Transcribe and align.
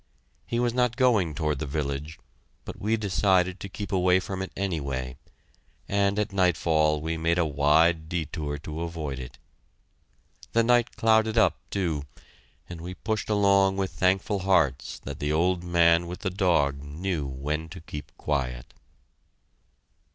He 0.47 0.59
was 0.59 0.73
not 0.73 0.95
going 0.95 1.35
toward 1.35 1.59
the 1.59 1.67
village, 1.67 2.17
but 2.65 2.81
we 2.81 2.97
decided 2.97 3.59
to 3.59 3.69
keep 3.69 3.91
away 3.91 4.19
from 4.19 4.41
it, 4.41 4.51
anyway, 4.57 5.15
and 5.87 6.17
at 6.17 6.33
nightfall 6.33 6.99
we 6.99 7.17
made 7.17 7.37
a 7.37 7.45
wide 7.45 8.09
detour 8.09 8.57
to 8.57 8.81
avoid 8.81 9.19
it. 9.19 9.37
The 10.53 10.63
night 10.63 10.95
clouded 10.95 11.37
up, 11.37 11.59
too, 11.69 12.05
and 12.67 12.81
we 12.81 12.95
pushed 12.95 13.29
along 13.29 13.77
with 13.77 13.91
thankful 13.91 14.39
hearts 14.39 14.97
that 15.03 15.19
the 15.19 15.31
old 15.31 15.63
man 15.63 16.07
with 16.07 16.21
the 16.21 16.31
dog 16.31 16.81
knew 16.81 17.27
when 17.27 17.69
to 17.69 17.79
keep 17.79 18.11
quiet. 18.17 18.73